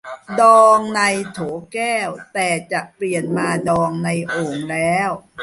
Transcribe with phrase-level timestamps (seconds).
[0.41, 1.01] ดองใน
[1.31, 1.39] โถ
[1.73, 5.09] แก้ว แต่จะเปลี่ยนมาดองในโอ่งแล้ว